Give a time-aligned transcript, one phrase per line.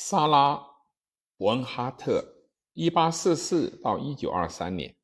[0.00, 0.54] 萨拉·
[1.36, 2.36] 伯恩哈特
[2.72, 4.94] （一八四四到一九二三年），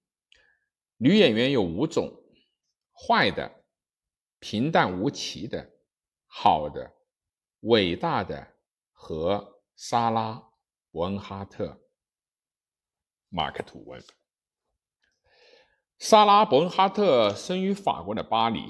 [0.98, 2.22] 女演员有五种：
[2.92, 3.64] 坏的、
[4.38, 5.68] 平淡无奇的、
[6.26, 6.94] 好的、
[7.62, 8.54] 伟大的
[8.92, 10.34] 和莎拉·
[10.92, 11.80] 伯恩哈特。
[13.28, 14.00] 马克吐温。
[15.98, 18.60] 莎拉·伯恩哈特生于法国的巴黎，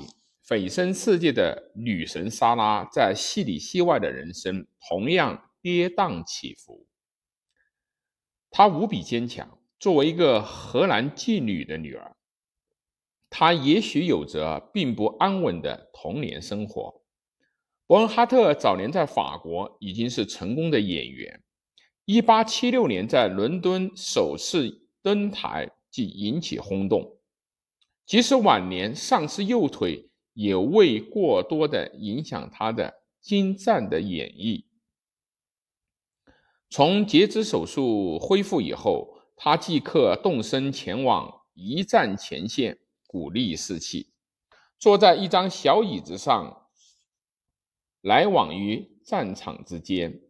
[0.42, 5.50] 蜚声世界的女神莎拉在戏里戏外的人生同样。
[5.64, 6.86] 跌宕起伏，
[8.50, 9.58] 她无比坚强。
[9.80, 12.14] 作为一个荷兰妓女的女儿，
[13.30, 17.02] 她也许有着并不安稳的童年生活。
[17.86, 21.42] 伯恩哈特早年在法国已经是成功的演员。
[22.04, 27.16] 一八七六年在伦敦首次登台即引起轰动，
[28.04, 34.66] 即使晚年丧失右腿，也未过多的影响他的精湛的演绎。
[36.76, 44.12] 从截肢手术恢复以后，他即刻动身前往一战前线，鼓励士气。
[44.76, 46.66] 坐在一张小椅子上，
[48.00, 50.20] 来往于战场之间。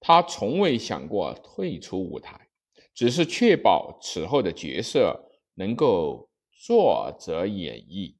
[0.00, 2.48] 他从未想过退出舞台，
[2.94, 8.14] 只是确保此后的角色能够作者演绎。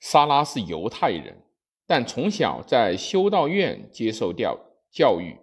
[0.00, 1.44] 莎拉是犹太人，
[1.86, 4.73] 但从小在修道院接受教育。
[4.94, 5.36] 教育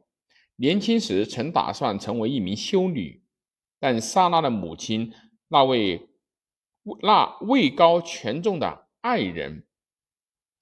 [0.55, 3.21] 年轻时曾打算成为一名修女，
[3.79, 5.13] 但莎拉的母亲
[5.49, 6.09] 那位
[7.01, 9.67] 那位高权重的爱人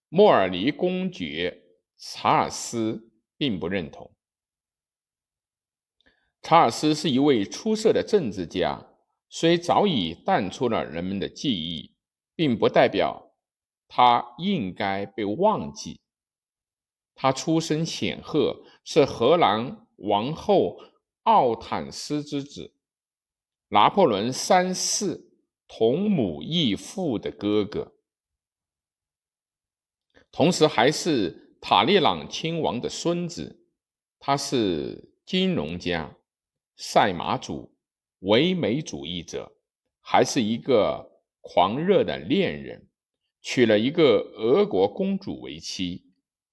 [0.10, 1.62] 莫尔尼公爵
[1.98, 4.12] 查尔斯并不认同。
[6.42, 8.88] 查尔斯是一位出色的政治家，
[9.30, 11.94] 虽早已淡出了人们的记忆，
[12.36, 13.36] 并不代表
[13.88, 16.00] 他应该被忘记。
[17.14, 20.80] 他出身显赫，是荷兰王后
[21.22, 22.74] 奥坦丝之子，
[23.68, 25.30] 拿破仑三世
[25.68, 27.94] 同母异父的哥哥，
[30.32, 33.64] 同时还是塔列朗亲王的孙子。
[34.18, 36.18] 他是金融家、
[36.76, 37.78] 赛马主、
[38.22, 39.56] 唯美主义者，
[40.02, 42.90] 还是一个狂热的恋人，
[43.40, 46.09] 娶了一个俄国公主为妻。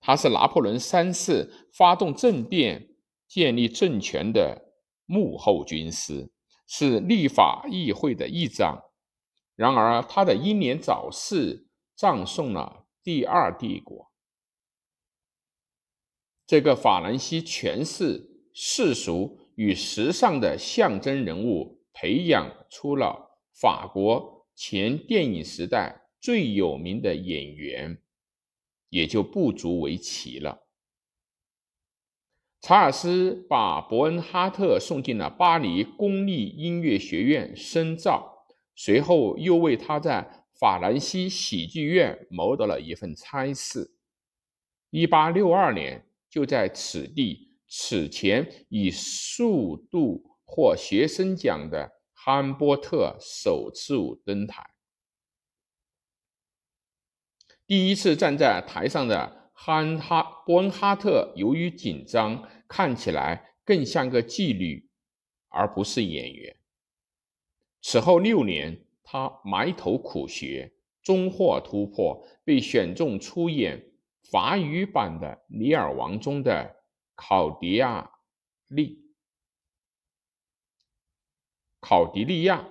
[0.06, 2.90] 他是拿破仑三世发动政变、
[3.26, 4.72] 建立政权的
[5.04, 6.30] 幕后军师，
[6.68, 8.80] 是立法议会的议长。
[9.56, 14.12] 然而，他的英年早逝葬送了第二帝国。
[16.46, 28.00] 这个法兰西权势、世俗与时尚的象征人物，培养出了法国前电影时代最有名的演员。
[28.88, 30.64] 也就不足为奇了。
[32.60, 43.92] 查尔斯把伯恩哈特送进了巴黎公立音乐学院深造，随后又为他在法兰西喜剧院谋得了一份差事。
[44.90, 53.94] 一八六二年，就在此地，此前以速度获学生奖的汉波特首次
[54.24, 54.75] 登台。
[57.66, 64.88] 第一次站在台上的汉哈伯恩哈特，由于紧张，看起来更像个妓女，
[65.48, 66.56] 而不是演员。
[67.82, 70.72] 此后六年，他埋头苦学，
[71.02, 73.92] 终获突破，被选中出演
[74.30, 76.76] 法语版的《尼尔王》中的
[77.16, 78.12] 考迪亚
[78.68, 79.10] 利
[81.80, 82.68] 考迪利亚。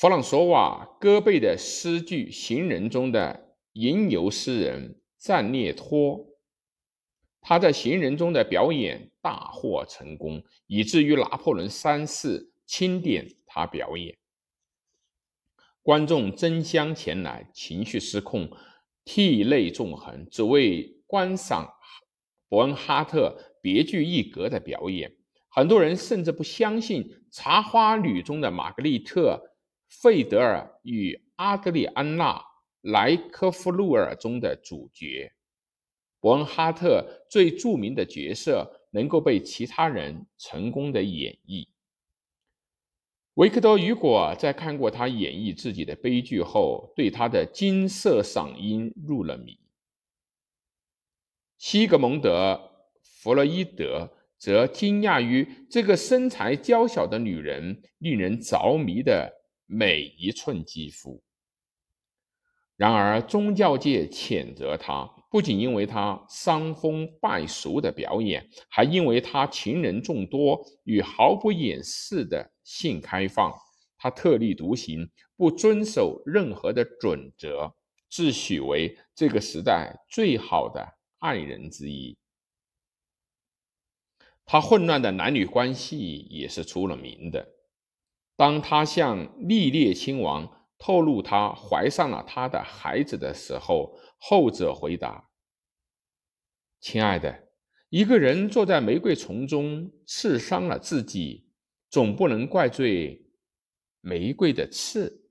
[0.00, 6.26] 弗朗索瓦·戈贝的诗句《行人》中的吟游诗人赞涅托，
[7.42, 14.16] 他在《行人》中的表演大获成功，以至于拿破仑三世钦点他表演。
[15.82, 18.50] 观众争相前来，情绪失控，
[19.04, 21.74] 涕泪纵横，只为观赏
[22.48, 25.14] 伯恩哈特别具一格的表演。
[25.50, 29.48] 很多人甚至不相信《茶花女》中的玛格丽特。
[29.90, 32.38] 费德尔与阿德里安娜·
[32.80, 35.32] 莱科夫路尔中的主角
[36.20, 41.66] 伯恩哈特最著名的角色能够被其他人成功的演绎。
[43.34, 49.58] 维克多·雨果在看过他演绎自己的悲剧后，对他的金色嗓音入了迷。
[51.58, 52.54] 西格蒙德·
[53.02, 59.39] 弗洛伊德则惊讶于这个身材娇小的女人令人着迷的。
[59.70, 61.22] 每一寸肌肤。
[62.76, 73.52] 然而，宗教界谴责他，不仅因为他伤风败俗的表演，还因为他情人众多与毫不掩饰的性开放。
[73.96, 77.70] 他特立独行，不遵守任何的准则，
[78.08, 80.82] 自诩为这个时代最好的
[81.18, 82.16] 爱人之一。
[84.46, 87.46] 他混乱的男女关系也是出了名的。
[88.40, 95.28] 当他向历列亲王透露他怀上了他的孩子的时候，后者回答
[96.80, 97.48] ：“亲爱的，
[97.90, 101.50] 一个人坐在玫瑰丛中刺伤了自己，
[101.90, 103.30] 总不能怪罪
[104.00, 105.28] 玫瑰的刺。”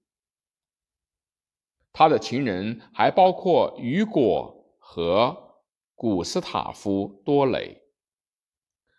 [1.92, 5.64] 他的情人还包括雨果和
[5.96, 7.82] 古斯塔夫·多雷。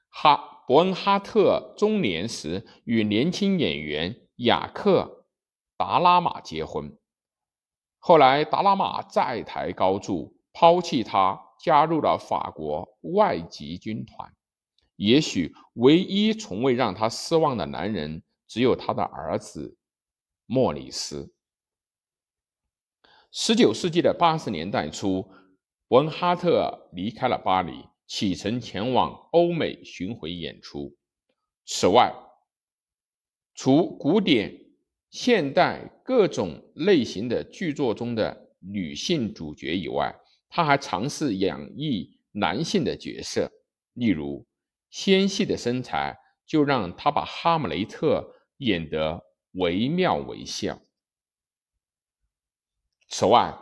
[0.08, 5.26] 哈伯恩哈特中年时与年轻演员雅克
[5.76, 6.96] 达拉玛结婚，
[7.98, 14.32] 后来达拉玛债台高筑，抛弃他，加入了法国外籍军团。
[14.94, 19.76] 也许唯一从未让他失望的男人，只有他的儿子
[20.46, 21.34] 莫里斯。
[23.32, 25.32] 十九世纪的八十年代初，
[25.88, 27.88] 伯恩哈特离开了巴黎。
[28.10, 30.96] 启程前往欧美巡回演出。
[31.64, 32.12] 此外，
[33.54, 34.52] 除古典、
[35.10, 40.12] 现代各种类型的剧作中的女性主角以外，
[40.48, 43.48] 他还尝试演绎男性的角色。
[43.92, 44.44] 例如，
[44.90, 49.22] 纤细的身材就让他把哈姆雷特演得
[49.52, 50.76] 惟妙惟肖。
[53.08, 53.56] 此外，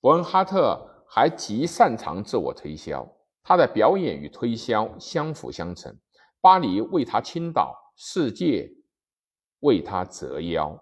[0.00, 3.18] 伯恩哈特还极擅长自我推销。
[3.44, 5.98] 他的表演与推销相辅相成，
[6.40, 8.72] 巴黎为他倾倒，世界
[9.60, 10.80] 为他折腰。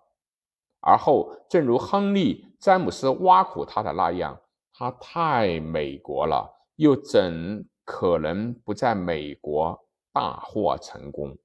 [0.81, 4.41] 而后，正如亨利·詹姆斯挖苦他的那样，
[4.73, 11.39] 他太美国了，又怎可能不在美国大获成功？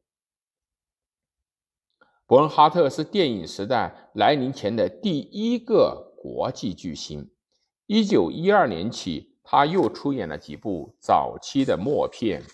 [2.25, 7.31] 伯恩哈特是电影时代来临前的第一个国际巨星。
[7.85, 9.34] 一九一二年起。
[9.47, 12.41] 他又出演了几部早期的默片，《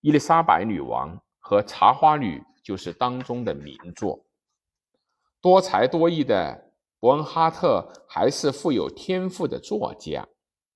[0.00, 4.26] 伊丽莎白女王》和《茶花女》就是当中的名作。
[5.40, 10.26] 多才多艺的伯恩哈特还是富有天赋的作家、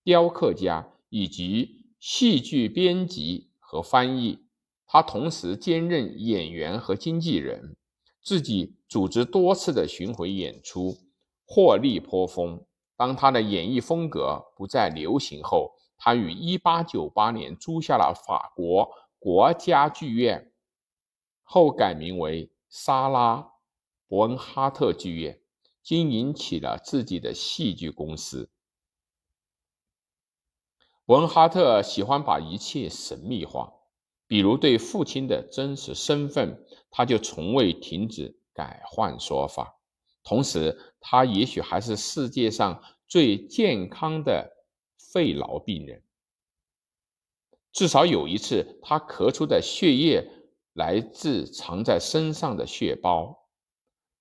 [0.05, 4.47] 雕刻家以及戏剧编辑和翻译。
[4.87, 7.77] 他同时兼任演员和经纪人，
[8.23, 10.97] 自己组织多次的巡回演出，
[11.45, 12.65] 获利颇丰。
[12.99, 18.91] 当他的演艺风格不再流行后，他于1898年租下了法国
[19.21, 20.51] 国家剧院，
[21.45, 23.37] 后改名为莎拉·
[24.09, 25.41] 伯恩哈特剧院，
[25.81, 28.51] 经营起了自己的戏剧公司。
[31.05, 33.75] 伯恩哈特喜欢把一切神秘化，
[34.27, 39.78] 比如对父亲的真实身份，他就从未停止改换说法。
[40.29, 44.59] 同时，他也许还是世界上最健康的
[44.99, 46.03] 肺痨病人。
[47.73, 50.31] 至少有一次，他咳出的血液
[50.75, 53.49] 来自藏在身上的血包。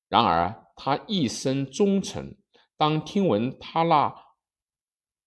[0.07, 2.38] 然而，他一生忠诚。
[2.77, 4.15] 当听闻他那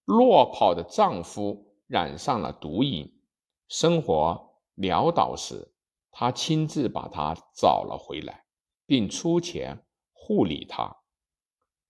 [0.07, 3.21] 落跑的丈夫染上了毒瘾，
[3.69, 5.75] 生活潦倒时，
[6.11, 8.47] 他亲自把他找了回来，
[8.87, 9.85] 并出钱。
[10.23, 10.95] 护理他，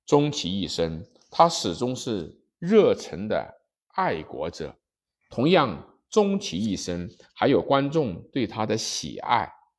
[0.07, 4.79] 终其一生，他始终是热忱的爱国者。
[5.29, 9.53] 同样，终其一生，还有观众对他的喜爱。